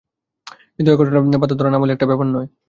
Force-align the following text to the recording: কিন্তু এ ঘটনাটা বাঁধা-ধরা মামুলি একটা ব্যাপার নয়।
কিন্তু 0.75 0.89
এ 0.89 0.99
ঘটনাটা 0.99 1.39
বাঁধা-ধরা 1.41 1.73
মামুলি 1.73 1.91
একটা 1.93 2.09
ব্যাপার 2.09 2.27
নয়। 2.29 2.47